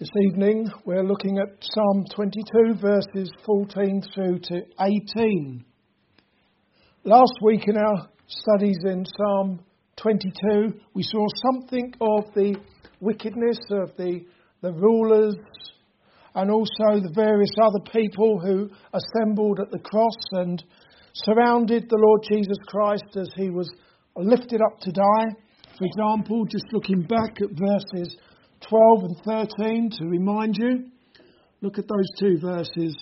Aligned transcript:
This 0.00 0.08
evening 0.32 0.66
we're 0.86 1.04
looking 1.04 1.36
at 1.36 1.58
Psalm 1.60 2.06
22, 2.14 2.80
verses 2.80 3.30
14 3.44 4.02
through 4.14 4.38
to 4.44 4.62
18. 4.80 5.62
Last 7.04 7.34
week 7.42 7.68
in 7.68 7.76
our 7.76 8.08
studies 8.26 8.78
in 8.86 9.04
Psalm 9.04 9.60
22, 9.96 10.72
we 10.94 11.02
saw 11.02 11.26
something 11.52 11.92
of 12.00 12.24
the 12.34 12.56
wickedness 13.00 13.58
of 13.72 13.94
the, 13.98 14.24
the 14.62 14.72
rulers 14.72 15.36
and 16.34 16.50
also 16.50 17.02
the 17.02 17.12
various 17.14 17.52
other 17.60 17.84
people 17.92 18.40
who 18.40 18.70
assembled 18.94 19.60
at 19.60 19.70
the 19.70 19.80
cross 19.80 20.16
and 20.32 20.64
surrounded 21.12 21.90
the 21.90 22.00
Lord 22.00 22.22
Jesus 22.32 22.56
Christ 22.68 23.18
as 23.18 23.28
he 23.36 23.50
was 23.50 23.70
lifted 24.16 24.62
up 24.62 24.80
to 24.80 24.92
die. 24.92 25.36
For 25.76 25.84
example, 25.84 26.46
just 26.46 26.72
looking 26.72 27.02
back 27.02 27.36
at 27.42 27.50
verses 27.50 28.16
12 28.70 29.02
and 29.02 29.16
13 29.58 29.90
to 29.98 30.04
remind 30.06 30.56
you. 30.56 30.84
Look 31.60 31.78
at 31.78 31.88
those 31.88 32.08
two 32.20 32.38
verses. 32.40 32.96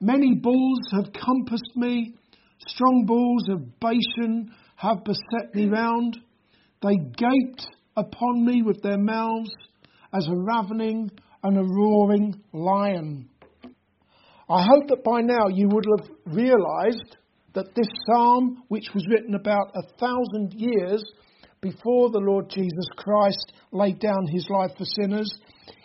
Many 0.00 0.34
bulls 0.34 0.80
have 0.92 1.12
compassed 1.12 1.76
me, 1.76 2.14
strong 2.66 3.04
bulls 3.06 3.48
of 3.50 3.78
Bashan 3.78 4.50
have 4.76 5.04
beset 5.04 5.54
me 5.54 5.66
round. 5.68 6.16
They 6.82 6.96
gaped 6.96 7.66
upon 7.96 8.46
me 8.46 8.62
with 8.62 8.82
their 8.82 8.98
mouths 8.98 9.50
as 10.14 10.26
a 10.26 10.34
ravening 10.34 11.10
and 11.44 11.58
a 11.58 11.62
roaring 11.62 12.40
lion. 12.54 13.28
I 14.48 14.64
hope 14.64 14.88
that 14.88 15.04
by 15.04 15.20
now 15.20 15.48
you 15.48 15.68
would 15.68 15.84
have 15.98 16.08
realized 16.34 17.16
that 17.54 17.74
this 17.74 17.88
psalm, 18.06 18.62
which 18.68 18.86
was 18.94 19.06
written 19.10 19.34
about 19.34 19.72
a 19.74 19.82
thousand 19.98 20.54
years 20.54 21.04
before 21.62 22.10
the 22.10 22.18
Lord 22.18 22.50
Jesus 22.50 22.86
Christ 22.96 23.52
laid 23.70 24.00
down 24.00 24.26
his 24.26 24.46
life 24.50 24.72
for 24.76 24.84
sinners, 24.84 25.30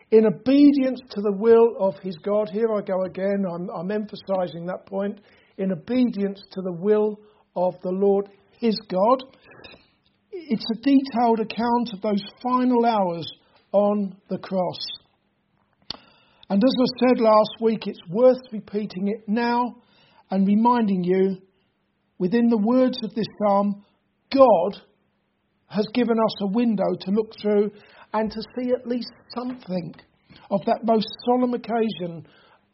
in 0.09 0.26
obedience 0.26 1.00
to 1.12 1.22
the 1.22 1.36
will 1.38 1.76
of 1.80 1.94
his 2.02 2.17
God. 2.23 2.50
Here 2.50 2.73
I 2.73 2.81
go 2.81 3.03
again, 3.03 3.45
I'm, 3.48 3.69
I'm 3.69 3.92
emphasizing 3.92 4.66
that 4.66 4.88
point. 4.88 5.22
In 5.58 5.72
obedience 5.72 6.42
to 6.52 6.61
the 6.61 6.72
will 6.72 7.19
of 7.56 7.75
the 7.84 7.92
Lord 7.92 8.30
his 8.59 8.80
God. 8.89 9.23
It's 10.31 10.66
a 10.72 10.81
detailed 10.81 11.42
account 11.42 11.94
of 11.94 12.02
those 12.02 12.23
final 12.41 12.86
hours 12.86 13.31
on 13.72 14.16
the 14.30 14.39
cross. 14.39 14.80
And 16.50 16.64
as 16.64 16.75
I 16.80 17.08
said 17.08 17.19
last 17.19 17.52
week, 17.62 17.86
it's 17.86 18.00
worth 18.09 18.41
repeating 18.52 19.09
it 19.09 19.28
now 19.28 19.75
and 20.31 20.47
reminding 20.47 21.03
you 21.03 21.38
within 22.17 22.50
the 22.50 22.58
words 22.58 22.97
of 23.03 23.14
this 23.14 23.28
psalm, 23.39 23.84
God 24.34 24.81
has 25.67 25.87
given 25.93 26.17
us 26.17 26.41
a 26.41 26.47
window 26.47 26.95
to 26.99 27.11
look 27.11 27.33
through 27.41 27.71
and 28.13 28.31
to 28.31 28.41
see 28.55 28.71
at 28.71 28.87
least 28.87 29.11
something 29.35 29.93
of 30.49 30.61
that 30.65 30.79
most 30.83 31.07
solemn 31.25 31.53
occasion 31.53 32.25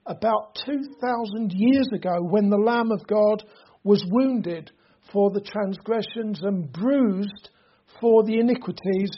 about 0.05 0.55
2,000 0.65 1.51
years 1.53 1.87
ago 1.93 2.21
when 2.21 2.49
the 2.49 2.57
Lamb 2.57 2.91
of 2.91 3.05
God 3.07 3.43
was 3.83 4.03
wounded 4.11 4.71
for 5.11 5.31
the 5.31 5.41
transgressions 5.41 6.41
and 6.43 6.71
bruised 6.71 7.49
for 7.99 8.23
the 8.23 8.39
iniquities 8.39 9.09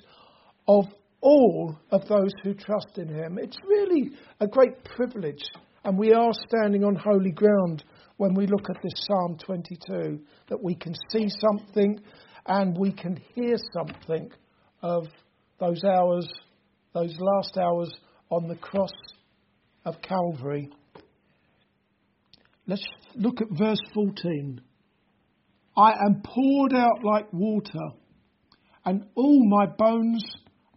of 0.67 0.85
all 1.21 1.77
of 1.91 2.07
those 2.07 2.31
who 2.43 2.53
trust 2.53 2.97
in 2.97 3.07
him. 3.07 3.37
It's 3.41 3.57
really 3.67 4.11
a 4.39 4.47
great 4.47 4.83
privilege, 4.83 5.43
and 5.83 5.97
we 5.97 6.13
are 6.13 6.31
standing 6.47 6.83
on 6.83 6.95
holy 6.95 7.31
ground 7.31 7.83
when 8.17 8.33
we 8.33 8.47
look 8.47 8.69
at 8.69 8.81
this 8.81 9.07
Psalm 9.07 9.37
22, 9.43 10.19
that 10.49 10.63
we 10.63 10.75
can 10.75 10.93
see 11.11 11.27
something 11.29 11.99
and 12.45 12.77
we 12.77 12.91
can 12.91 13.19
hear 13.33 13.55
something 13.73 14.31
of 14.81 15.07
those 15.59 15.83
hours, 15.83 16.27
those 16.93 17.15
last 17.19 17.57
hours 17.57 17.91
on 18.29 18.47
the 18.47 18.55
cross 18.55 18.91
of 19.85 20.01
Calvary. 20.01 20.69
Let's 22.67 22.85
look 23.15 23.41
at 23.41 23.47
verse 23.51 23.79
14. 23.93 24.61
I 25.77 25.91
am 25.91 26.21
poured 26.23 26.73
out 26.73 27.03
like 27.03 27.31
water, 27.33 27.91
and 28.85 29.05
all 29.15 29.47
my 29.47 29.65
bones 29.65 30.23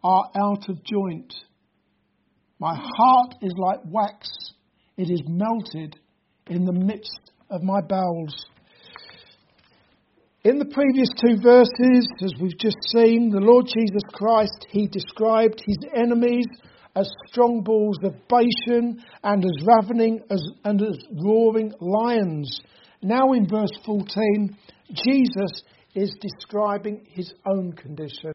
are 0.03 0.31
out 0.37 0.69
of 0.69 0.85
joint. 0.85 1.33
My 2.59 2.75
heart 2.75 3.37
is 3.43 3.55
like 3.57 3.81
wax, 3.87 4.29
it 4.97 5.11
is 5.11 5.23
melted 5.27 5.97
in 6.49 6.65
the 6.65 6.73
midst 6.73 7.31
of 7.51 7.63
my 7.63 7.81
bowels. 7.81 8.35
In 10.49 10.59
the 10.59 10.65
previous 10.65 11.11
two 11.21 11.37
verses, 11.43 12.09
as 12.25 12.33
we've 12.41 12.57
just 12.57 12.79
seen, 12.97 13.29
the 13.29 13.39
Lord 13.39 13.67
Jesus 13.67 14.01
Christ, 14.15 14.67
he 14.71 14.87
described 14.87 15.63
his 15.67 15.77
enemies 15.95 16.47
as 16.97 17.07
strong 17.27 17.63
bulls 17.63 17.99
of 18.03 18.15
Bashan 18.29 19.05
and 19.23 19.45
as 19.45 19.67
ravening 19.67 20.23
as, 20.31 20.43
and 20.65 20.81
as 20.81 20.97
roaring 21.23 21.75
lions. 21.81 22.63
Now 23.03 23.35
in 23.35 23.47
verse 23.47 23.79
14, 23.85 24.57
Jesus 24.91 25.65
is 25.95 26.17
describing 26.19 27.05
his 27.11 27.31
own 27.47 27.75
condition. 27.75 28.33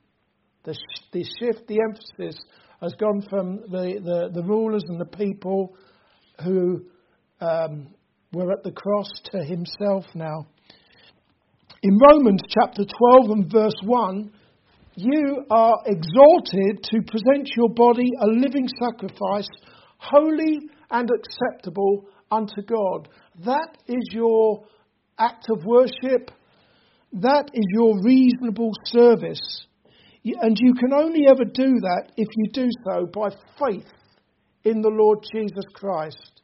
The, 0.66 0.78
the 1.14 1.26
shift, 1.40 1.68
the 1.68 1.80
emphasis 1.82 2.40
has 2.80 2.94
gone 3.00 3.24
from 3.28 3.62
the, 3.72 4.00
the, 4.04 4.40
the 4.40 4.48
rulers 4.48 4.84
and 4.88 5.02
the 5.02 5.18
people 5.18 5.76
who 6.44 6.86
um, 7.42 7.88
were 8.32 8.52
at 8.52 8.62
the 8.62 8.72
cross 8.72 9.10
to 9.32 9.44
himself 9.44 10.06
now. 10.14 10.46
In 11.84 11.98
Romans 11.98 12.40
chapter 12.48 12.86
12 12.86 13.32
and 13.32 13.52
verse 13.52 13.76
1, 13.84 14.32
you 14.96 15.44
are 15.52 15.76
exhorted 15.86 16.82
to 16.82 17.02
present 17.02 17.50
your 17.58 17.68
body 17.76 18.10
a 18.22 18.28
living 18.28 18.70
sacrifice, 18.82 19.50
holy 19.98 20.62
and 20.92 21.10
acceptable 21.12 22.06
unto 22.32 22.62
God. 22.66 23.10
That 23.44 23.78
is 23.88 24.02
your 24.14 24.64
act 25.20 25.48
of 25.50 25.66
worship. 25.66 26.32
That 27.12 27.50
is 27.54 27.66
your 27.74 28.02
reasonable 28.02 28.72
service. 28.86 29.68
And 30.24 30.58
you 30.62 30.76
can 30.76 30.94
only 30.94 31.28
ever 31.28 31.44
do 31.44 31.82
that 31.82 32.14
if 32.16 32.30
you 32.38 32.50
do 32.54 32.70
so 32.88 33.08
by 33.08 33.28
faith 33.60 33.92
in 34.64 34.82
the 34.82 34.90
Lord 34.90 35.20
Jesus 35.36 35.66
Christ. 35.74 36.44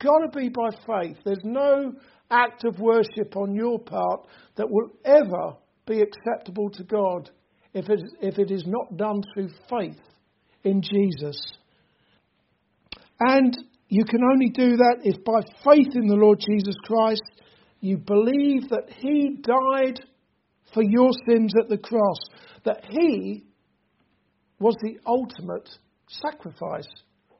Got 0.00 0.32
to 0.32 0.36
be 0.36 0.48
by 0.48 0.70
faith. 0.84 1.18
There's 1.24 1.44
no 1.44 1.92
act 2.32 2.64
of 2.64 2.80
worship 2.80 3.36
on 3.36 3.54
your 3.54 3.78
part 3.78 4.26
that 4.56 4.70
will 4.70 4.90
ever 5.04 5.56
be 5.86 6.00
acceptable 6.00 6.70
to 6.70 6.84
God 6.84 7.30
if 7.74 7.88
it, 7.88 8.00
if 8.20 8.38
it 8.38 8.50
is 8.50 8.64
not 8.66 8.96
done 8.96 9.22
through 9.34 9.50
faith 9.68 10.00
in 10.64 10.82
Jesus. 10.82 11.36
And 13.20 13.56
you 13.88 14.04
can 14.04 14.20
only 14.24 14.48
do 14.48 14.76
that 14.76 15.00
if 15.04 15.22
by 15.24 15.40
faith 15.64 15.94
in 15.94 16.06
the 16.06 16.16
Lord 16.16 16.40
Jesus 16.40 16.74
Christ 16.84 17.22
you 17.80 17.98
believe 17.98 18.68
that 18.70 18.88
He 18.96 19.38
died 19.42 20.00
for 20.72 20.82
your 20.82 21.10
sins 21.28 21.52
at 21.60 21.68
the 21.68 21.78
cross, 21.78 22.18
that 22.64 22.84
He 22.88 23.44
was 24.58 24.76
the 24.80 24.98
ultimate 25.06 25.68
sacrifice. 26.06 26.88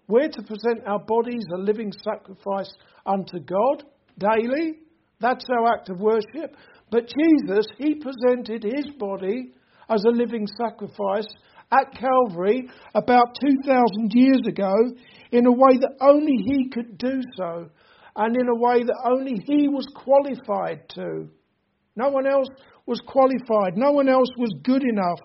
We're 0.09 0.29
to 0.29 0.43
present 0.43 0.87
our 0.87 0.99
bodies 0.99 1.45
a 1.55 1.59
living 1.59 1.93
sacrifice 2.05 2.73
unto 3.07 3.39
God 3.39 3.85
daily. 4.19 4.79
That's 5.21 5.45
our 5.51 5.73
act 5.73 5.89
of 5.89 6.01
worship. 6.01 6.57
But 6.91 7.09
Jesus, 7.09 7.67
he 7.79 7.95
presented 7.95 8.65
his 8.65 8.91
body 8.99 9.53
as 9.89 10.05
a 10.05 10.11
living 10.11 10.47
sacrifice 10.47 11.29
at 11.71 11.93
Calvary 11.93 12.69
about 12.95 13.37
2,000 13.41 14.13
years 14.13 14.43
ago 14.47 14.73
in 15.31 15.47
a 15.47 15.53
way 15.53 15.79
that 15.81 15.97
only 16.01 16.37
he 16.45 16.69
could 16.69 16.99
do 16.99 17.23
so 17.37 17.71
and 18.17 18.37
in 18.37 18.49
a 18.49 18.55
way 18.55 18.83
that 18.83 19.03
only 19.05 19.41
he 19.47 19.69
was 19.69 19.87
qualified 19.95 20.89
to. 20.91 21.29
No 21.97 22.11
one 22.11 22.27
else 22.27 22.49
was 22.85 23.01
qualified, 23.07 23.77
no 23.77 23.93
one 23.93 24.09
else 24.09 24.29
was 24.37 24.55
good 24.63 24.83
enough. 24.83 25.21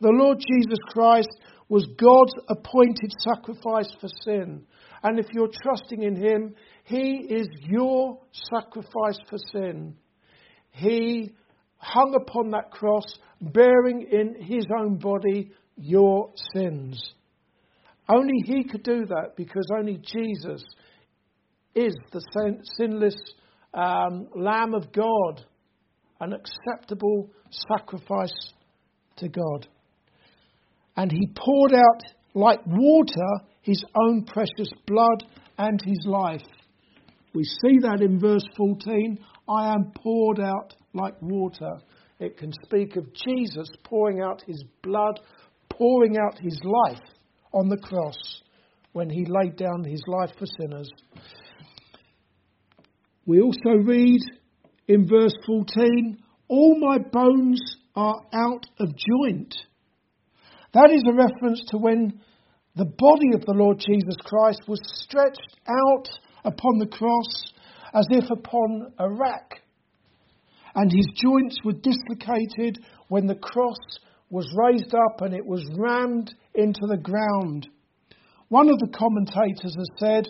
The 0.00 0.10
Lord 0.10 0.38
Jesus 0.38 0.78
Christ 0.88 1.30
was 1.68 1.86
God's 1.98 2.34
appointed 2.48 3.12
sacrifice 3.20 3.90
for 4.00 4.08
sin. 4.22 4.66
And 5.02 5.18
if 5.18 5.26
you're 5.32 5.50
trusting 5.62 6.02
in 6.02 6.16
him, 6.16 6.54
he 6.86 7.26
is 7.28 7.48
your 7.62 8.20
sacrifice 8.32 9.18
for 9.28 9.38
sin. 9.50 9.96
He 10.70 11.32
hung 11.78 12.14
upon 12.14 12.50
that 12.50 12.70
cross, 12.70 13.06
bearing 13.40 14.06
in 14.08 14.40
his 14.40 14.66
own 14.78 14.98
body 14.98 15.50
your 15.76 16.30
sins. 16.54 17.12
Only 18.08 18.40
he 18.44 18.62
could 18.62 18.84
do 18.84 19.04
that 19.04 19.32
because 19.36 19.66
only 19.76 19.96
Jesus 19.96 20.64
is 21.74 21.96
the 22.12 22.60
sinless 22.78 23.16
um, 23.74 24.28
Lamb 24.36 24.72
of 24.72 24.92
God, 24.92 25.44
an 26.20 26.34
acceptable 26.34 27.30
sacrifice 27.50 28.52
to 29.16 29.28
God. 29.28 29.66
And 30.96 31.10
he 31.10 31.32
poured 31.36 31.74
out 31.74 32.02
like 32.32 32.60
water 32.64 33.44
his 33.62 33.84
own 34.06 34.24
precious 34.24 34.70
blood 34.86 35.24
and 35.58 35.80
his 35.84 36.06
life 36.06 36.42
we 37.36 37.44
see 37.44 37.78
that 37.82 38.00
in 38.00 38.18
verse 38.18 38.46
14 38.56 39.18
I 39.46 39.74
am 39.74 39.92
poured 39.94 40.40
out 40.40 40.74
like 40.94 41.20
water. 41.20 41.74
It 42.18 42.38
can 42.38 42.50
speak 42.64 42.96
of 42.96 43.12
Jesus 43.12 43.68
pouring 43.84 44.22
out 44.22 44.42
his 44.46 44.64
blood, 44.82 45.20
pouring 45.68 46.16
out 46.16 46.38
his 46.38 46.58
life 46.64 47.02
on 47.52 47.68
the 47.68 47.76
cross. 47.76 48.16
when 48.92 49.10
he 49.10 49.26
laid 49.28 49.56
down 49.56 49.84
his 49.84 50.02
life 50.06 50.30
for 50.38 50.46
sinners. 50.58 50.88
We 53.26 53.42
also 53.42 53.82
read 53.84 54.20
in 54.88 55.06
verse 55.06 55.34
14, 55.44 56.16
All 56.48 56.80
my 56.80 56.96
bones 56.96 57.60
are 57.94 58.18
out 58.32 58.64
of 58.80 58.88
joint. 58.88 59.54
That 60.72 60.90
is 60.90 61.02
a 61.06 61.14
reference 61.14 61.62
to 61.68 61.76
when 61.76 62.18
the 62.74 62.86
body 62.86 63.34
of 63.34 63.44
the 63.44 63.52
Lord 63.52 63.78
Jesus 63.78 64.16
Christ 64.24 64.62
was 64.66 64.80
stretched 65.04 65.60
out 65.68 66.08
upon 66.46 66.78
the 66.78 66.86
cross 66.86 67.52
as 67.92 68.06
if 68.10 68.30
upon 68.30 68.92
a 68.98 69.10
rack, 69.10 69.60
and 70.74 70.92
his 70.92 71.06
joints 71.14 71.58
were 71.64 71.72
dislocated 71.72 72.78
when 73.08 73.26
the 73.26 73.34
cross 73.34 73.76
was 74.30 74.46
raised 74.56 74.94
up 74.94 75.20
and 75.20 75.34
it 75.34 75.44
was 75.44 75.64
rammed 75.76 76.34
into 76.54 76.86
the 76.88 76.96
ground. 76.96 77.68
One 78.48 78.68
of 78.68 78.78
the 78.78 78.96
commentators 78.96 79.74
has 79.76 79.88
said, 79.98 80.28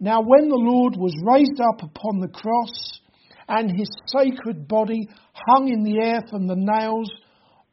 Now 0.00 0.22
when 0.22 0.48
the 0.48 0.56
Lord 0.56 0.96
was 0.96 1.14
raised 1.24 1.60
up 1.60 1.82
upon 1.82 2.20
the 2.20 2.28
cross 2.28 3.00
and 3.48 3.70
his 3.70 3.90
sacred 4.06 4.66
body 4.66 5.08
hung 5.34 5.68
in 5.68 5.82
the 5.82 6.00
air 6.02 6.22
from 6.30 6.46
the 6.46 6.56
nails, 6.56 7.10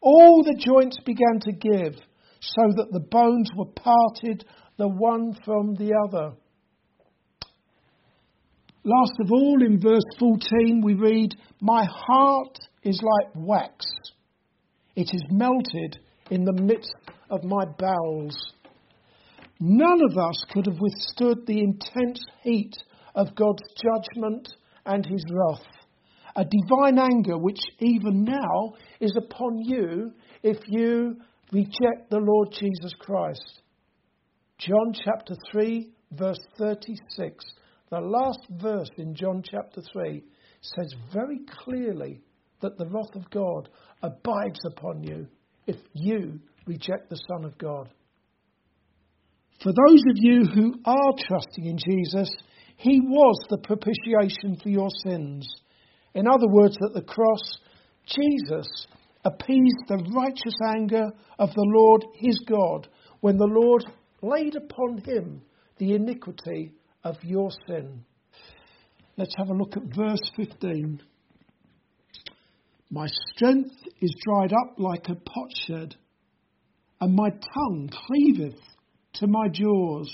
all 0.02 0.44
the 0.44 0.60
joints 0.60 0.98
began 1.06 1.40
to 1.42 1.52
give, 1.52 1.96
so 2.42 2.64
that 2.76 2.92
the 2.92 3.06
bones 3.12 3.50
were 3.56 3.72
parted 3.76 4.46
the 4.78 4.88
one 4.88 5.34
from 5.46 5.76
the 5.76 5.94
other. 6.08 6.36
Last 8.90 9.20
of 9.20 9.32
all, 9.32 9.62
in 9.62 9.80
verse 9.80 10.10
14, 10.18 10.82
we 10.84 10.96
read, 10.96 11.36
My 11.62 11.86
heart 11.86 12.58
is 12.82 13.00
like 13.04 13.36
wax, 13.36 13.86
it 14.96 15.12
is 15.14 15.22
melted 15.30 16.00
in 16.32 16.44
the 16.44 16.60
midst 16.60 16.96
of 17.30 17.44
my 17.44 17.66
bowels. 17.78 18.36
None 19.60 20.02
of 20.10 20.18
us 20.18 20.44
could 20.52 20.66
have 20.66 20.80
withstood 20.80 21.46
the 21.46 21.60
intense 21.60 22.20
heat 22.42 22.76
of 23.14 23.36
God's 23.36 23.62
judgment 23.80 24.48
and 24.88 25.06
his 25.06 25.24
wrath, 25.30 25.68
a 26.36 26.44
divine 26.46 26.98
anger 26.98 27.38
which 27.38 27.62
even 27.78 28.24
now 28.24 28.74
is 29.00 29.16
upon 29.16 29.60
you 29.66 30.14
if 30.42 30.58
you 30.66 31.16
reject 31.52 32.10
the 32.10 32.18
Lord 32.18 32.56
Jesus 32.60 32.94
Christ. 33.00 33.62
John 34.58 34.94
chapter 34.94 35.36
3, 35.52 35.92
verse 36.14 36.40
36, 36.58 37.46
the 37.90 38.00
last 38.00 38.46
verse 38.62 38.90
in 38.98 39.16
John 39.16 39.44
chapter 39.44 39.82
3, 39.94 40.24
says 40.62 40.94
very 41.14 41.40
clearly 41.64 42.22
that 42.62 42.78
the 42.78 42.88
wrath 42.88 43.16
of 43.16 43.30
God 43.30 43.70
abides 44.04 44.60
upon 44.66 45.04
you 45.04 45.28
if 45.66 45.78
you 45.94 46.40
reject 46.66 47.10
the 47.10 47.20
Son 47.28 47.46
of 47.46 47.58
God. 47.58 47.90
For 49.64 49.74
those 49.74 50.02
of 50.10 50.16
you 50.16 50.46
who 50.46 50.76
are 50.86 51.14
trusting 51.28 51.66
in 51.66 51.78
Jesus, 51.78 52.30
He 52.78 53.02
was 53.02 53.36
the 53.50 53.58
propitiation 53.58 54.58
for 54.62 54.70
your 54.70 54.90
sins. 55.04 55.48
In 56.14 56.28
other 56.28 56.48
words, 56.48 56.78
at 56.86 56.94
the 56.94 57.02
cross, 57.02 57.60
Jesus 58.06 58.88
appeased 59.26 59.84
the 59.88 60.12
righteous 60.16 60.56
anger 60.76 61.06
of 61.38 61.50
the 61.54 61.68
Lord 61.76 62.06
his 62.16 62.40
God 62.48 62.88
when 63.20 63.38
the 63.38 63.46
Lord 63.46 63.86
laid 64.22 64.56
upon 64.56 65.00
him 65.00 65.42
the 65.78 65.94
iniquity 65.94 66.74
of 67.04 67.18
your 67.24 67.50
sin. 67.68 68.04
Let's 69.18 69.34
have 69.38 69.50
a 69.50 69.54
look 69.54 69.76
at 69.76 69.84
verse 69.96 70.32
15. 70.36 71.02
My 72.90 73.08
strength 73.34 73.76
is 74.02 74.16
dried 74.26 74.52
up 74.54 74.76
like 74.78 75.08
a 75.10 75.16
potsherd, 75.16 75.96
and 77.00 77.16
my 77.16 77.30
tongue 77.30 77.90
cleaveth 78.08 78.60
to 79.16 79.28
my 79.28 79.48
jaws. 79.52 80.14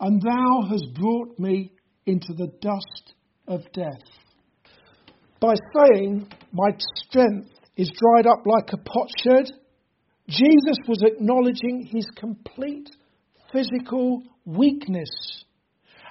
And 0.00 0.20
thou 0.20 0.62
hast 0.68 0.94
brought 0.94 1.38
me 1.38 1.72
into 2.06 2.32
the 2.34 2.52
dust 2.60 3.14
of 3.46 3.60
death. 3.72 4.02
By 5.40 5.54
saying, 5.76 6.26
My 6.52 6.70
strength 7.06 7.50
is 7.76 7.90
dried 7.90 8.26
up 8.26 8.44
like 8.46 8.72
a 8.72 8.78
potsherd, 8.78 9.50
Jesus 10.28 10.78
was 10.88 11.02
acknowledging 11.02 11.86
his 11.92 12.06
complete 12.16 12.88
physical 13.52 14.22
weakness 14.46 15.44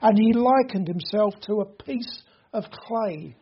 and 0.04 0.18
he 0.20 0.34
likened 0.34 0.88
himself 0.88 1.34
to 1.48 1.62
a 1.62 1.84
piece 1.84 2.24
of 2.52 2.66
clay, 2.70 3.36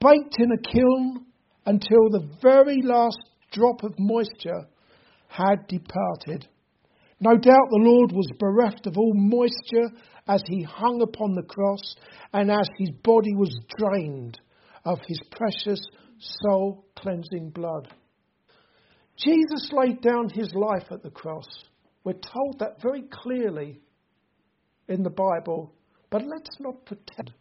baked 0.00 0.36
in 0.38 0.50
a 0.50 0.72
kiln 0.72 1.24
until 1.64 2.10
the 2.10 2.28
very 2.42 2.82
last 2.82 3.18
drop 3.52 3.84
of 3.84 3.94
moisture 3.96 4.66
had 5.28 5.66
departed. 5.68 6.48
No 7.20 7.30
doubt 7.30 7.70
the 7.70 7.78
Lord 7.78 8.12
was 8.12 8.28
bereft 8.38 8.86
of 8.86 8.98
all 8.98 9.14
moisture 9.14 9.96
as 10.28 10.42
he 10.48 10.62
hung 10.64 11.00
upon 11.00 11.34
the 11.34 11.46
cross 11.48 11.94
and 12.32 12.50
as 12.50 12.68
his 12.78 12.90
body 13.04 13.34
was 13.34 13.56
drained 13.78 14.38
of 14.84 14.98
his 15.06 15.20
precious 15.30 15.80
soul 16.18 16.84
cleansing 16.96 17.50
blood. 17.50 17.88
Jesus 19.16 19.70
laid 19.72 20.02
down 20.02 20.28
his 20.28 20.52
life 20.54 20.90
at 20.90 21.02
the 21.04 21.10
cross. 21.10 21.46
We're 22.04 22.14
told 22.14 22.58
that 22.58 22.82
very 22.82 23.04
clearly 23.10 23.80
in 24.88 25.02
the 25.02 25.10
Bible. 25.10 25.72
But 26.10 26.22
let's 26.22 26.60
not 26.60 26.84
pretend 26.84 27.32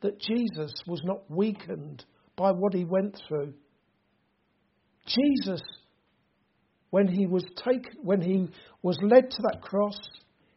that 0.00 0.20
Jesus 0.20 0.72
was 0.86 1.02
not 1.04 1.30
weakened 1.30 2.04
by 2.36 2.52
what 2.52 2.74
he 2.74 2.84
went 2.84 3.20
through. 3.26 3.54
Jesus, 5.06 5.62
when 6.90 7.08
he 7.08 7.26
was 7.26 7.44
taken, 7.56 7.92
when 8.02 8.20
he 8.20 8.48
was 8.82 8.98
led 9.02 9.30
to 9.30 9.42
that 9.42 9.60
cross, 9.62 9.98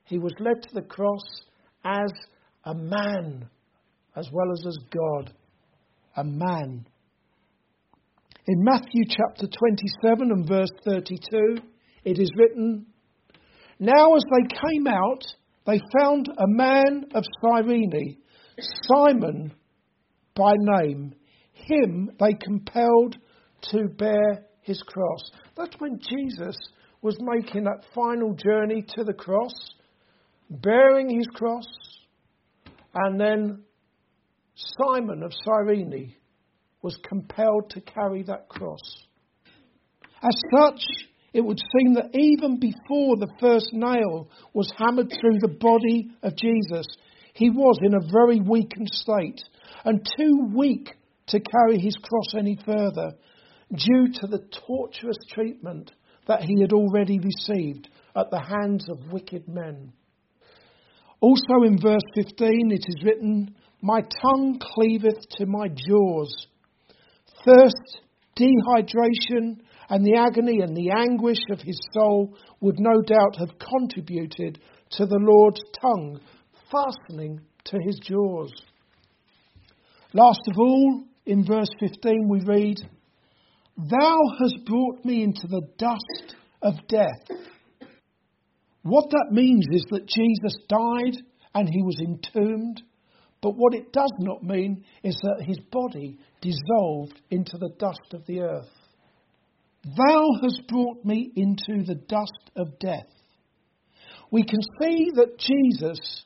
he 0.05 0.19
was 0.19 0.33
led 0.39 0.61
to 0.61 0.73
the 0.73 0.81
cross 0.81 1.21
as 1.83 2.11
a 2.65 2.73
man 2.73 3.47
as 4.15 4.29
well 4.31 4.51
as 4.51 4.65
as 4.67 4.77
God. 4.91 5.33
A 6.17 6.23
man. 6.23 6.85
In 8.47 8.63
Matthew 8.63 9.03
chapter 9.07 9.47
27 9.47 10.31
and 10.31 10.47
verse 10.47 10.71
32, 10.85 11.57
it 12.03 12.19
is 12.19 12.29
written, 12.35 12.85
Now 13.79 14.15
as 14.15 14.23
they 14.29 14.55
came 14.69 14.87
out, 14.87 15.23
they 15.65 15.79
found 15.99 16.27
a 16.27 16.47
man 16.47 17.05
of 17.13 17.23
Cyrene, 17.41 18.17
Simon 18.59 19.53
by 20.35 20.53
name. 20.57 21.13
Him 21.53 22.09
they 22.19 22.33
compelled 22.33 23.17
to 23.71 23.87
bear 23.97 24.45
his 24.61 24.81
cross. 24.81 25.31
That's 25.55 25.75
when 25.79 25.99
Jesus 25.99 26.57
was 27.01 27.17
making 27.19 27.63
that 27.65 27.85
final 27.93 28.33
journey 28.33 28.83
to 28.95 29.03
the 29.03 29.13
cross, 29.13 29.53
bearing 30.49 31.09
his 31.09 31.27
cross, 31.33 31.65
and 32.93 33.19
then 33.19 33.63
Simon 34.55 35.23
of 35.23 35.31
Cyrene 35.45 36.13
was 36.81 36.97
compelled 37.07 37.69
to 37.71 37.81
carry 37.81 38.23
that 38.23 38.49
cross. 38.49 38.79
As 40.23 40.35
such, 40.55 40.81
it 41.33 41.41
would 41.41 41.59
seem 41.59 41.93
that 41.93 42.09
even 42.13 42.59
before 42.59 43.15
the 43.15 43.31
first 43.39 43.69
nail 43.73 44.29
was 44.53 44.71
hammered 44.77 45.09
through 45.09 45.39
the 45.39 45.57
body 45.59 46.09
of 46.23 46.35
Jesus, 46.35 46.85
he 47.33 47.49
was 47.49 47.77
in 47.81 47.93
a 47.93 48.11
very 48.11 48.39
weakened 48.41 48.89
state 48.91 49.41
and 49.85 50.05
too 50.17 50.49
weak 50.53 50.89
to 51.27 51.39
carry 51.39 51.79
his 51.79 51.95
cross 51.95 52.35
any 52.37 52.57
further 52.65 53.13
due 53.73 54.11
to 54.13 54.27
the 54.27 54.45
torturous 54.67 55.17
treatment 55.33 55.91
that 56.27 56.43
he 56.43 56.59
had 56.61 56.73
already 56.73 57.19
received 57.19 57.87
at 58.15 58.29
the 58.29 58.41
hands 58.41 58.85
of 58.89 59.11
wicked 59.11 59.47
men. 59.47 59.93
Also 61.21 61.63
in 61.65 61.79
verse 61.81 62.01
15 62.15 62.71
it 62.71 62.85
is 62.87 63.03
written, 63.03 63.55
My 63.81 64.01
tongue 64.01 64.59
cleaveth 64.59 65.29
to 65.37 65.45
my 65.45 65.69
jaws 65.69 66.47
thirst, 67.45 68.01
dehydration, 68.37 69.59
and 69.91 70.05
the 70.05 70.15
agony 70.15 70.61
and 70.61 70.75
the 70.75 70.89
anguish 70.89 71.43
of 71.51 71.59
his 71.59 71.77
soul 71.93 72.33
would 72.61 72.79
no 72.79 73.01
doubt 73.01 73.35
have 73.37 73.59
contributed 73.59 74.57
to 74.91 75.05
the 75.05 75.19
Lord's 75.19 75.61
tongue 75.81 76.19
fastening 76.71 77.41
to 77.65 77.77
his 77.85 77.99
jaws. 78.01 78.51
Last 80.13 80.41
of 80.49 80.57
all, 80.57 81.03
in 81.25 81.45
verse 81.45 81.69
15, 81.81 82.29
we 82.29 82.41
read, 82.45 82.77
Thou 83.77 84.17
hast 84.39 84.65
brought 84.65 85.03
me 85.03 85.23
into 85.23 85.47
the 85.47 85.67
dust 85.77 86.35
of 86.61 86.75
death. 86.87 87.37
What 88.83 89.09
that 89.09 89.27
means 89.31 89.65
is 89.71 89.85
that 89.91 90.07
Jesus 90.07 90.57
died 90.67 91.21
and 91.53 91.67
he 91.69 91.83
was 91.83 91.99
entombed 91.99 92.81
but 93.41 93.57
what 93.57 93.73
it 93.73 93.91
does 93.91 94.11
not 94.19 94.43
mean 94.43 94.85
is 95.03 95.17
that 95.23 95.43
his 95.45 95.57
body 95.71 96.17
dissolved 96.41 97.19
into 97.31 97.57
the 97.57 97.71
dust 97.79 98.13
of 98.13 98.25
the 98.27 98.41
earth. 98.41 98.69
Thou 99.83 100.29
hast 100.43 100.67
brought 100.67 101.03
me 101.03 101.31
into 101.35 101.83
the 101.83 101.95
dust 101.95 102.51
of 102.55 102.77
death. 102.79 103.07
We 104.29 104.43
can 104.43 104.61
see 104.79 105.09
that 105.15 105.39
Jesus, 105.39 106.23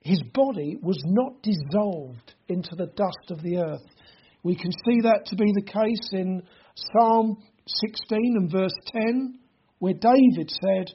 his 0.00 0.22
body, 0.34 0.76
was 0.82 1.00
not 1.06 1.42
dissolved 1.42 2.34
into 2.48 2.76
the 2.76 2.86
dust 2.94 3.30
of 3.30 3.42
the 3.42 3.58
earth. 3.58 3.86
We 4.42 4.54
can 4.54 4.70
see 4.70 5.00
that 5.00 5.24
to 5.26 5.36
be 5.36 5.50
the 5.54 5.62
case 5.62 6.10
in 6.12 6.42
Psalm 6.92 7.38
16 7.66 8.36
and 8.36 8.52
verse 8.52 8.74
10, 8.92 9.38
where 9.78 9.94
David 9.94 10.50
said, 10.50 10.94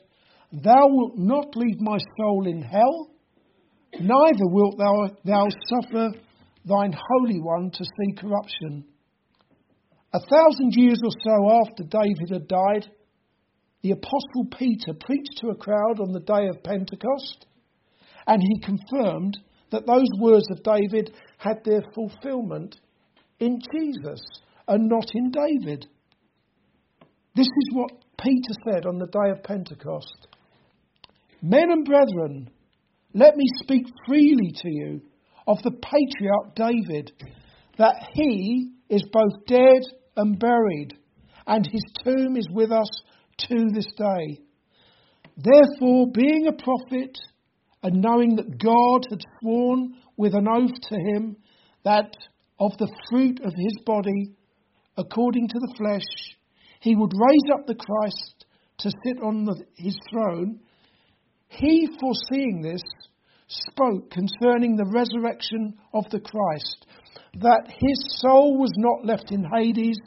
Thou 0.63 0.87
wilt 0.87 1.17
not 1.17 1.55
leave 1.55 1.81
my 1.81 1.97
soul 2.17 2.47
in 2.47 2.61
hell, 2.61 3.09
neither 3.99 4.47
wilt 4.47 4.77
thou, 4.77 5.09
thou 5.25 5.47
suffer 5.67 6.11
thine 6.65 6.93
Holy 6.93 7.39
One 7.39 7.71
to 7.71 7.83
see 7.83 8.13
corruption. 8.15 8.85
A 10.13 10.19
thousand 10.19 10.73
years 10.75 10.99
or 11.03 11.11
so 11.23 11.61
after 11.61 11.83
David 11.83 12.29
had 12.31 12.47
died, 12.47 12.91
the 13.81 13.91
Apostle 13.91 14.45
Peter 14.57 14.93
preached 14.99 15.37
to 15.37 15.49
a 15.49 15.55
crowd 15.55 15.99
on 15.99 16.11
the 16.11 16.19
day 16.19 16.47
of 16.47 16.63
Pentecost, 16.63 17.45
and 18.27 18.41
he 18.41 18.59
confirmed 18.59 19.37
that 19.71 19.87
those 19.87 20.07
words 20.19 20.45
of 20.51 20.63
David 20.63 21.13
had 21.37 21.63
their 21.63 21.81
fulfillment 21.95 22.79
in 23.39 23.59
Jesus 23.73 24.21
and 24.67 24.89
not 24.89 25.09
in 25.13 25.31
David. 25.31 25.87
This 27.35 27.47
is 27.47 27.69
what 27.73 27.91
Peter 28.21 28.53
said 28.69 28.85
on 28.85 28.99
the 28.99 29.07
day 29.07 29.31
of 29.31 29.43
Pentecost 29.43 30.27
Men 31.41 31.71
and 31.71 31.85
brethren, 31.85 32.51
let 33.13 33.35
me 33.35 33.45
speak 33.63 33.87
freely 34.05 34.51
to 34.57 34.69
you 34.69 35.01
of 35.47 35.57
the 35.63 35.71
patriarch 35.71 36.55
David, 36.55 37.11
that 37.79 37.95
he 38.13 38.69
is 38.89 39.03
both 39.11 39.45
dead 39.47 39.81
and 40.15 40.39
buried, 40.39 40.93
and 41.47 41.65
his 41.65 41.83
tomb 42.03 42.37
is 42.37 42.47
with 42.51 42.71
us 42.71 42.89
to 43.37 43.69
this 43.73 43.87
day. 43.97 44.39
Therefore, 45.37 46.11
being 46.11 46.47
a 46.47 46.63
prophet, 46.63 47.17
and 47.83 48.01
knowing 48.01 48.35
that 48.35 48.59
God 48.59 49.05
had 49.09 49.21
sworn 49.39 49.95
with 50.17 50.35
an 50.35 50.47
oath 50.47 50.79
to 50.89 50.95
him 50.95 51.35
that 51.83 52.11
of 52.59 52.77
the 52.77 52.93
fruit 53.09 53.39
of 53.43 53.53
his 53.55 53.77
body, 53.85 54.35
according 54.97 55.47
to 55.47 55.59
the 55.59 55.73
flesh, 55.77 56.37
he 56.79 56.95
would 56.95 57.11
raise 57.13 57.51
up 57.53 57.65
the 57.65 57.75
Christ 57.75 58.45
to 58.79 58.91
sit 59.05 59.21
on 59.23 59.45
the, 59.45 59.55
his 59.77 59.97
throne, 60.11 60.59
he, 61.47 61.87
foreseeing 61.99 62.61
this, 62.61 62.81
spoke 63.47 64.09
concerning 64.11 64.75
the 64.75 64.89
resurrection 64.93 65.73
of 65.93 66.05
the 66.11 66.19
Christ, 66.19 66.85
that 67.35 67.67
his 67.67 68.19
soul 68.21 68.57
was 68.57 68.71
not 68.77 69.05
left 69.05 69.31
in 69.31 69.43
Hades, 69.43 69.97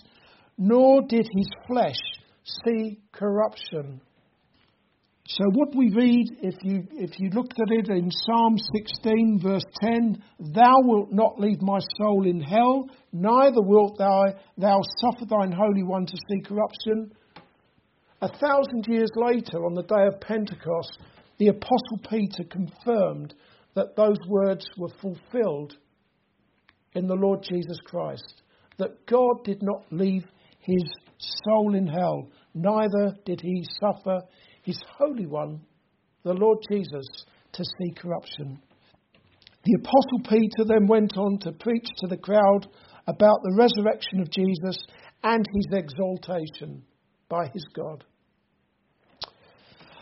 nor 0.58 1.02
did 1.02 1.26
his 1.32 1.48
flesh 1.66 1.98
see 2.64 3.00
corruption. 3.12 4.00
So 5.26 5.44
what 5.52 5.74
we 5.74 5.90
read, 5.90 6.26
if 6.42 6.54
you 6.62 6.86
if 6.92 7.18
you 7.18 7.30
looked 7.30 7.58
at 7.58 7.70
it 7.70 7.88
in 7.88 8.10
Psalm 8.10 8.58
16, 8.58 9.40
verse 9.42 9.64
10, 9.80 10.22
Thou 10.38 10.74
wilt 10.82 11.12
not 11.12 11.40
leave 11.40 11.62
my 11.62 11.78
soul 11.96 12.26
in 12.26 12.42
hell, 12.42 12.90
neither 13.10 13.62
wilt 13.62 13.96
thou 13.96 14.24
thou 14.58 14.80
suffer 14.98 15.24
thine 15.24 15.50
holy 15.50 15.82
one 15.82 16.04
to 16.04 16.16
see 16.28 16.42
corruption. 16.42 17.10
A 18.20 18.28
thousand 18.28 18.86
years 18.86 19.10
later, 19.16 19.64
on 19.64 19.74
the 19.74 19.82
day 19.82 20.06
of 20.06 20.20
Pentecost, 20.20 20.98
the 21.38 21.48
apostle 21.48 21.98
Peter 22.08 22.44
confirmed 22.44 23.34
that 23.74 23.96
those 23.96 24.18
words 24.28 24.66
were 24.76 24.92
fulfilled 25.00 25.74
in 26.94 27.06
the 27.06 27.14
Lord 27.14 27.42
Jesus 27.42 27.78
Christ. 27.84 28.42
That 28.78 29.06
God 29.06 29.44
did 29.44 29.62
not 29.62 29.84
leave 29.90 30.24
his 30.60 30.84
soul 31.44 31.74
in 31.74 31.86
hell, 31.86 32.28
neither 32.54 33.14
did 33.24 33.40
he 33.40 33.64
suffer 33.80 34.20
his 34.62 34.80
Holy 34.98 35.26
One, 35.26 35.60
the 36.22 36.32
Lord 36.32 36.58
Jesus, 36.70 37.06
to 37.52 37.64
see 37.64 37.92
corruption. 37.96 38.58
The 39.64 39.78
Apostle 39.80 40.38
Peter 40.38 40.64
then 40.66 40.86
went 40.86 41.16
on 41.16 41.38
to 41.40 41.52
preach 41.52 41.86
to 41.98 42.06
the 42.06 42.18
crowd 42.18 42.66
about 43.06 43.42
the 43.42 43.56
resurrection 43.58 44.20
of 44.20 44.30
Jesus 44.30 44.76
and 45.22 45.44
his 45.54 45.66
exaltation 45.72 46.82
by 47.28 47.46
his 47.52 47.64
God. 47.74 48.04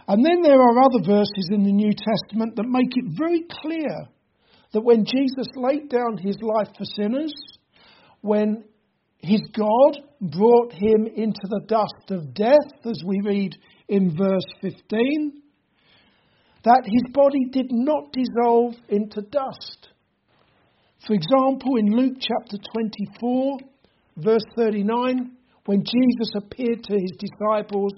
And 0.09 0.25
then 0.25 0.43
there 0.43 0.61
are 0.61 0.83
other 0.83 1.05
verses 1.07 1.49
in 1.53 1.63
the 1.63 1.73
New 1.73 1.93
Testament 1.93 2.57
that 2.57 2.67
make 2.67 2.97
it 2.97 3.17
very 3.17 3.45
clear 3.63 4.09
that 4.73 4.81
when 4.81 5.05
Jesus 5.05 5.47
laid 5.55 5.89
down 5.89 6.17
his 6.19 6.37
life 6.41 6.69
for 6.77 6.85
sinners, 6.97 7.33
when 8.21 8.65
his 9.19 9.43
God 9.57 9.99
brought 10.21 10.73
him 10.73 11.07
into 11.07 11.43
the 11.45 11.63
dust 11.67 12.11
of 12.11 12.35
death, 12.35 12.73
as 12.85 13.01
we 13.07 13.21
read 13.25 13.57
in 13.89 14.17
verse 14.17 14.47
15, 14.61 15.33
that 16.65 16.83
his 16.85 17.03
body 17.13 17.45
did 17.51 17.71
not 17.71 18.13
dissolve 18.13 18.75
into 18.89 19.21
dust. 19.23 19.89
For 21.07 21.15
example, 21.15 21.77
in 21.77 21.91
Luke 21.91 22.17
chapter 22.21 22.57
24, 22.75 23.59
verse 24.19 24.45
39, 24.57 25.33
when 25.67 25.85
Jesus 25.85 26.33
appeared 26.37 26.85
to 26.85 26.95
his 26.95 27.13
disciples 27.19 27.93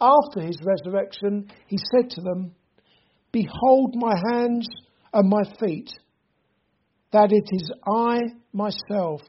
after 0.00 0.40
his 0.40 0.58
resurrection, 0.64 1.50
he 1.66 1.78
said 1.92 2.10
to 2.10 2.20
them, 2.20 2.54
Behold 3.32 3.94
my 3.94 4.14
hands 4.32 4.68
and 5.14 5.28
my 5.28 5.42
feet, 5.58 5.90
that 7.12 7.32
it 7.32 7.48
is 7.50 7.70
I 7.86 8.20
myself. 8.52 9.20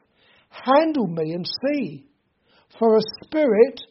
Handle 0.50 1.08
me 1.08 1.34
and 1.34 1.46
see. 1.66 2.06
For 2.80 2.98
a 2.98 3.02
spirit 3.24 3.82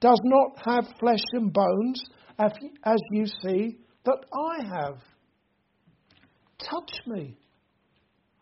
does 0.00 0.20
not 0.24 0.58
have 0.64 0.96
flesh 1.00 1.22
and 1.32 1.52
bones, 1.52 2.00
as 2.38 3.00
you 3.10 3.26
see 3.42 3.78
that 4.04 4.24
I 4.32 4.64
have. 4.64 4.98
Touch 6.58 6.92
me. 7.06 7.36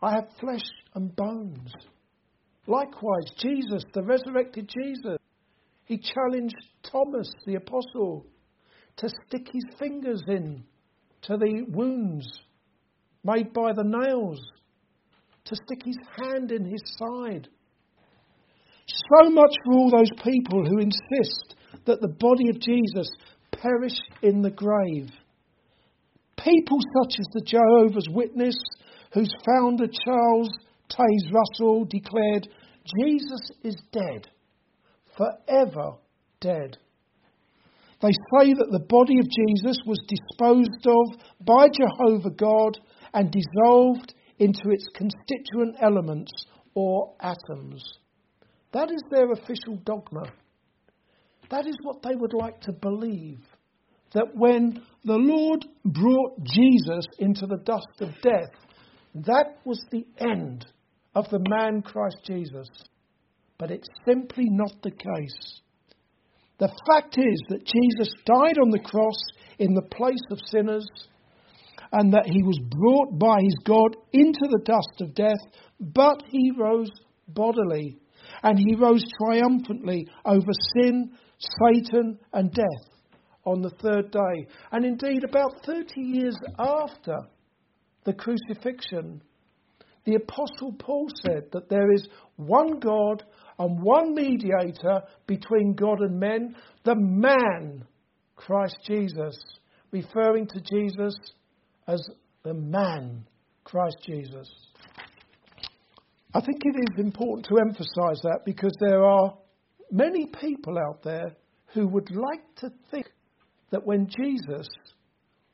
I 0.01 0.13
have 0.13 0.27
flesh 0.39 0.65
and 0.95 1.15
bones. 1.15 1.71
Likewise, 2.67 3.31
Jesus, 3.37 3.83
the 3.93 4.03
resurrected 4.03 4.69
Jesus, 4.69 5.17
he 5.85 5.97
challenged 5.97 6.55
Thomas, 6.83 7.29
the 7.45 7.55
apostle, 7.55 8.25
to 8.97 9.09
stick 9.27 9.47
his 9.51 9.79
fingers 9.79 10.21
in 10.27 10.63
to 11.23 11.37
the 11.37 11.65
wounds 11.69 12.27
made 13.23 13.53
by 13.53 13.71
the 13.73 13.83
nails, 13.83 14.39
to 15.47 15.55
stick 15.55 15.81
his 15.85 15.97
hand 16.17 16.51
in 16.51 16.65
his 16.65 16.81
side. 16.97 17.47
So 18.87 19.29
much 19.29 19.53
for 19.65 19.73
all 19.73 19.91
those 19.91 20.11
people 20.23 20.65
who 20.65 20.79
insist 20.79 21.55
that 21.85 22.01
the 22.01 22.15
body 22.19 22.49
of 22.49 22.59
Jesus 22.59 23.09
perish 23.51 23.97
in 24.21 24.41
the 24.41 24.51
grave. 24.51 25.09
People 26.37 26.77
such 27.01 27.19
as 27.19 27.25
the 27.33 27.41
Jehovah's 27.45 28.07
Witness, 28.09 28.55
whose 29.13 29.33
founder 29.45 29.87
Charles 30.05 30.49
Taze 30.89 31.31
Russell 31.33 31.85
declared, 31.85 32.47
Jesus 32.99 33.51
is 33.63 33.75
dead, 33.91 34.27
forever 35.17 35.95
dead. 36.39 36.77
They 38.01 38.11
say 38.11 38.53
that 38.53 38.69
the 38.71 38.85
body 38.87 39.17
of 39.19 39.25
Jesus 39.25 39.79
was 39.85 39.99
disposed 40.07 40.85
of 40.85 41.19
by 41.45 41.67
Jehovah 41.67 42.29
God 42.29 42.77
and 43.13 43.31
dissolved 43.31 44.13
into 44.39 44.69
its 44.69 44.87
constituent 44.93 45.75
elements 45.81 46.31
or 46.73 47.13
atoms. 47.19 47.83
That 48.73 48.91
is 48.91 49.01
their 49.09 49.31
official 49.31 49.77
dogma. 49.83 50.31
That 51.49 51.65
is 51.65 51.77
what 51.81 52.01
they 52.03 52.15
would 52.15 52.33
like 52.33 52.59
to 52.61 52.73
believe. 52.73 53.39
That 54.13 54.35
when 54.35 54.81
the 55.03 55.15
Lord 55.17 55.65
brought 55.85 56.43
Jesus 56.43 57.05
into 57.19 57.45
the 57.45 57.57
dust 57.57 58.01
of 58.01 58.09
death, 58.21 58.51
that 59.15 59.57
was 59.65 59.83
the 59.91 60.05
end 60.19 60.65
of 61.15 61.29
the 61.29 61.43
man 61.49 61.81
Christ 61.81 62.17
Jesus. 62.25 62.67
But 63.57 63.71
it's 63.71 63.89
simply 64.05 64.45
not 64.49 64.73
the 64.83 64.91
case. 64.91 65.61
The 66.59 66.71
fact 66.87 67.17
is 67.17 67.41
that 67.49 67.65
Jesus 67.65 68.13
died 68.25 68.57
on 68.61 68.69
the 68.69 68.79
cross 68.79 69.17
in 69.59 69.73
the 69.73 69.81
place 69.95 70.23
of 70.31 70.39
sinners 70.45 70.87
and 71.91 72.13
that 72.13 72.25
he 72.25 72.43
was 72.43 72.59
brought 72.69 73.17
by 73.17 73.37
his 73.41 73.55
God 73.63 73.95
into 74.13 74.47
the 74.49 74.61
dust 74.65 75.01
of 75.01 75.15
death, 75.15 75.61
but 75.79 76.23
he 76.29 76.51
rose 76.57 76.91
bodily 77.27 77.97
and 78.43 78.57
he 78.57 78.75
rose 78.75 79.03
triumphantly 79.21 80.07
over 80.25 80.51
sin, 80.75 81.11
Satan, 81.63 82.19
and 82.33 82.51
death 82.51 82.97
on 83.45 83.61
the 83.61 83.71
third 83.81 84.11
day. 84.11 84.47
And 84.71 84.85
indeed, 84.85 85.23
about 85.23 85.65
30 85.65 86.01
years 86.01 86.37
after 86.59 87.15
the 88.03 88.13
crucifixion, 88.13 89.21
the 90.05 90.15
Apostle 90.15 90.73
Paul 90.79 91.07
said 91.25 91.51
that 91.51 91.69
there 91.69 91.91
is 91.91 92.07
one 92.37 92.79
God 92.79 93.23
and 93.59 93.81
one 93.81 94.13
mediator 94.13 95.01
between 95.25 95.73
God 95.73 95.99
and 95.99 96.19
men, 96.19 96.55
the 96.85 96.95
man, 96.95 97.85
Christ 98.35 98.77
Jesus, 98.85 99.37
referring 99.91 100.47
to 100.47 100.61
Jesus 100.61 101.15
as 101.87 102.01
the 102.43 102.53
man, 102.53 103.25
Christ 103.63 103.97
Jesus. 104.05 104.47
I 106.33 106.41
think 106.41 106.61
it 106.63 106.75
is 106.77 107.05
important 107.05 107.47
to 107.47 107.59
emphasize 107.59 108.21
that 108.23 108.41
because 108.45 108.73
there 108.79 109.03
are 109.03 109.33
many 109.91 110.27
people 110.27 110.77
out 110.77 111.03
there 111.03 111.35
who 111.73 111.87
would 111.87 112.09
like 112.11 112.43
to 112.57 112.69
think 112.91 113.07
that 113.71 113.85
when 113.85 114.07
Jesus 114.07 114.67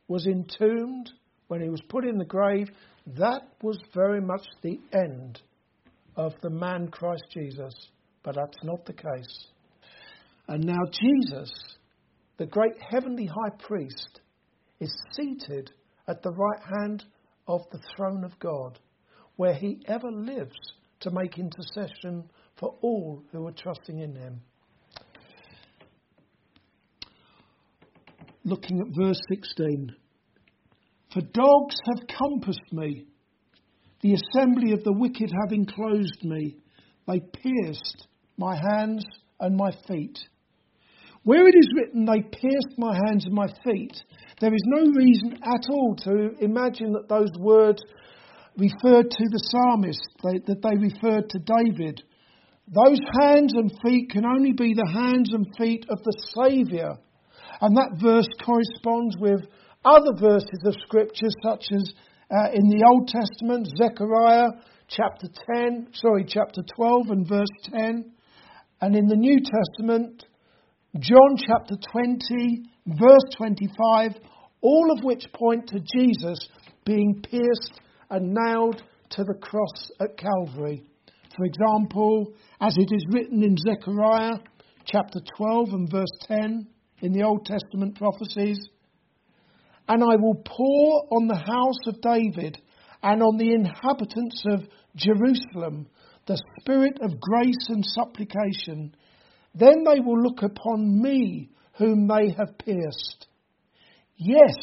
was 0.08 0.28
entombed, 0.28 1.12
when 1.48 1.62
he 1.62 1.70
was 1.70 1.82
put 1.90 2.06
in 2.06 2.18
the 2.18 2.26
grave, 2.26 2.68
that 3.18 3.42
was 3.62 3.80
very 3.94 4.22
much 4.22 4.46
the 4.62 4.80
end 4.94 5.42
of 6.16 6.34
the 6.42 6.50
man 6.50 6.90
Christ 6.90 7.24
Jesus. 7.32 7.74
But 8.24 8.36
that's 8.36 8.64
not 8.64 8.86
the 8.86 8.94
case. 8.94 9.48
And 10.48 10.64
now 10.66 10.80
Jesus 10.92 11.50
the 12.38 12.46
great 12.48 12.82
heavenly 12.82 13.26
high 13.26 13.56
priest, 13.60 14.22
is 14.80 14.94
seated 15.12 15.72
at 16.08 16.22
the 16.22 16.32
right 16.32 16.62
hand 16.80 17.04
of 17.48 17.62
the 17.72 17.80
throne 17.96 18.24
of 18.24 18.38
God, 18.40 18.80
where 19.36 19.54
he 19.54 19.84
ever 19.88 20.12
lives 20.12 20.58
to 21.02 21.12
make 21.12 21.38
intercession 21.38 22.30
for 22.58 22.76
all 22.82 23.24
who 23.32 23.48
are 23.48 23.52
trusting 23.52 24.00
in 24.00 24.16
him. 24.16 24.42
Looking 28.46 28.80
at 28.80 28.96
verse 28.96 29.20
16. 29.30 29.96
For 31.14 31.22
dogs 31.22 31.76
have 31.88 32.08
compassed 32.08 32.74
me, 32.74 33.06
the 34.02 34.16
assembly 34.16 34.74
of 34.74 34.84
the 34.84 34.94
wicked 34.94 35.32
have 35.42 35.54
enclosed 35.54 36.24
me, 36.24 36.58
they 37.08 37.20
pierced 37.20 38.08
my 38.38 38.56
hands 38.56 39.06
and 39.40 39.56
my 39.56 39.72
feet. 39.88 40.20
Where 41.24 41.48
it 41.48 41.56
is 41.56 41.70
written, 41.76 42.06
they 42.06 42.22
pierced 42.22 42.78
my 42.78 42.94
hands 43.08 43.26
and 43.26 43.34
my 43.34 43.48
feet, 43.64 43.96
there 44.42 44.54
is 44.54 44.64
no 44.66 44.92
reason 44.92 45.38
at 45.42 45.70
all 45.70 45.96
to 46.04 46.36
imagine 46.42 46.92
that 46.94 47.08
those 47.08 47.32
words 47.40 47.82
referred 48.58 49.10
to 49.10 49.26
the 49.32 49.40
psalmist, 49.40 50.02
they, 50.24 50.40
that 50.46 50.62
they 50.62 50.78
referred 50.78 51.30
to 51.30 51.40
David. 51.40 52.04
Those 52.68 53.00
hands 53.22 53.54
and 53.56 53.72
feet 53.84 54.10
can 54.10 54.26
only 54.26 54.52
be 54.52 54.74
the 54.74 54.90
hands 54.92 55.32
and 55.34 55.48
feet 55.58 55.86
of 55.90 56.04
the 56.04 56.14
Saviour. 56.36 56.98
And 57.62 57.78
that 57.78 58.02
verse 58.02 58.28
corresponds 58.44 59.16
with 59.18 59.48
other 59.86 60.14
verses 60.20 60.64
of 60.66 60.76
Scripture, 60.86 61.32
such 61.44 61.66
as 61.74 61.94
uh, 62.32 62.50
in 62.54 62.68
the 62.68 62.84
Old 62.92 63.08
Testament, 63.08 63.68
Zechariah 63.78 64.50
chapter 64.88 65.28
10, 65.56 65.88
sorry, 65.94 66.26
chapter 66.28 66.62
12 66.76 67.10
and 67.10 67.28
verse 67.28 67.48
10. 67.72 68.12
And 68.82 68.96
in 68.96 69.08
the 69.08 69.16
New 69.16 69.40
Testament, 69.40 70.26
John 71.00 71.38
chapter 71.38 71.76
20, 71.92 72.70
verse 72.86 73.24
25, 73.38 74.12
all 74.62 74.92
of 74.96 75.04
which 75.04 75.26
point 75.34 75.68
to 75.70 75.80
Jesus 75.80 76.38
being 76.86 77.20
pierced 77.20 77.82
and 78.12 78.32
nailed 78.32 78.84
to 79.10 79.24
the 79.24 79.34
cross 79.42 79.92
at 80.00 80.16
Calvary. 80.18 80.84
For 81.36 81.46
example, 81.46 82.36
as 82.62 82.76
it 82.78 82.92
is 82.94 83.08
written 83.10 83.42
in 83.42 83.58
Zechariah 83.58 84.38
chapter 84.86 85.20
12 85.36 85.70
and 85.70 85.92
verse 85.92 86.16
10 86.28 86.68
in 87.02 87.12
the 87.12 87.24
Old 87.24 87.44
Testament 87.44 87.96
prophecies, 87.98 88.60
and 89.88 90.04
I 90.04 90.16
will 90.16 90.44
pour 90.46 91.08
on 91.10 91.28
the 91.28 91.44
house 91.44 91.88
of 91.88 92.02
David 92.02 92.62
and 93.02 93.24
on 93.24 93.38
the 93.38 93.52
inhabitants 93.52 94.44
of 94.46 94.62
Jerusalem 94.96 95.88
the 96.28 96.40
spirit 96.60 97.00
of 97.02 97.20
grace 97.20 97.68
and 97.70 97.84
supplication. 97.84 98.96
Then 99.56 99.84
they 99.84 100.00
will 100.00 100.22
look 100.22 100.42
upon 100.42 101.02
me 101.02 101.50
whom 101.78 102.08
they 102.08 102.34
have 102.38 102.58
pierced 102.58 103.28
Yes, 104.18 104.56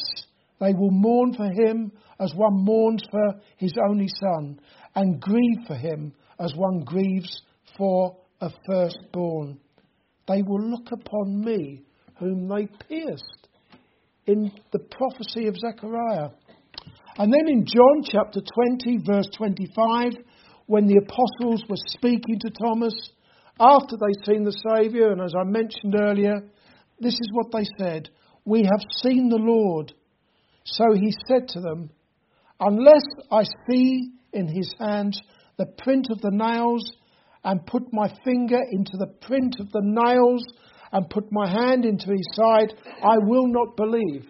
they 0.59 0.73
will 0.73 0.91
mourn 0.91 1.33
for 1.33 1.49
him 1.51 1.91
as 2.19 2.33
one 2.35 2.63
mourns 2.63 3.03
for 3.09 3.39
his 3.57 3.73
only 3.89 4.07
son, 4.07 4.59
and 4.95 5.21
grieve 5.21 5.67
for 5.67 5.75
him 5.75 6.13
as 6.39 6.53
one 6.55 6.83
grieves 6.83 7.41
for 7.77 8.17
a 8.39 8.49
firstborn. 8.65 9.59
They 10.27 10.41
will 10.41 10.61
look 10.61 10.91
upon 10.91 11.43
me 11.43 11.83
whom 12.17 12.47
they 12.47 12.67
pierced 12.87 13.47
in 14.27 14.51
the 14.71 14.79
prophecy 14.79 15.47
of 15.47 15.57
Zechariah. 15.57 16.29
And 17.17 17.33
then 17.33 17.47
in 17.47 17.65
John 17.65 18.03
chapter 18.03 18.39
20, 18.79 18.99
verse 19.05 19.27
25, 19.35 20.13
when 20.67 20.87
the 20.87 20.97
apostles 20.97 21.63
were 21.69 21.75
speaking 21.87 22.39
to 22.39 22.49
Thomas 22.49 22.93
after 23.61 23.95
they'd 23.95 24.25
seen 24.25 24.43
the 24.43 24.51
Saviour, 24.51 25.11
and 25.11 25.21
as 25.21 25.33
I 25.39 25.43
mentioned 25.43 25.95
earlier, 25.95 26.41
this 26.99 27.13
is 27.13 27.29
what 27.31 27.51
they 27.51 27.65
said 27.77 28.09
we 28.43 28.63
have 28.63 28.81
seen 28.97 29.29
the 29.29 29.37
Lord. 29.37 29.93
So 30.63 30.93
he 30.93 31.13
said 31.27 31.47
to 31.49 31.61
them, 31.61 31.91
Unless 32.59 33.03
I 33.31 33.43
see 33.69 34.09
in 34.33 34.47
his 34.47 34.73
hands 34.79 35.21
the 35.57 35.67
print 35.67 36.07
of 36.11 36.21
the 36.21 36.31
nails, 36.31 36.91
and 37.43 37.65
put 37.65 37.91
my 37.91 38.11
finger 38.23 38.59
into 38.71 38.97
the 38.97 39.13
print 39.21 39.57
of 39.59 39.71
the 39.71 39.81
nails, 39.83 40.43
and 40.91 41.09
put 41.09 41.31
my 41.31 41.49
hand 41.49 41.85
into 41.85 42.11
his 42.11 42.27
side, 42.33 42.73
I 43.03 43.17
will 43.19 43.47
not 43.47 43.75
believe. 43.77 44.25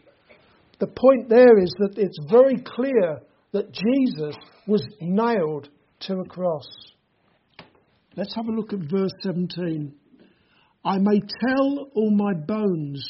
The 0.79 0.87
point 0.87 1.29
there 1.29 1.57
is 1.57 1.73
that 1.79 1.97
it's 1.97 2.17
very 2.29 2.57
clear 2.57 3.21
that 3.53 3.71
Jesus 3.71 4.35
was 4.67 4.85
nailed 4.99 5.69
to 6.01 6.19
a 6.19 6.25
cross. 6.25 6.67
Let's 8.17 8.35
have 8.35 8.47
a 8.47 8.51
look 8.51 8.73
at 8.73 8.79
verse 8.79 9.13
17. 9.21 9.93
I 10.83 10.97
may 10.97 11.21
tell 11.39 11.87
all 11.95 12.11
my 12.11 12.33
bones 12.33 13.01